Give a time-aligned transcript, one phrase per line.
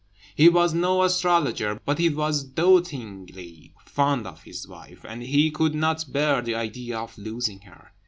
[0.33, 5.75] He was no astrologer, but he was dotingly fond of his wife, and he could
[5.75, 7.91] not bear the idea of losing her.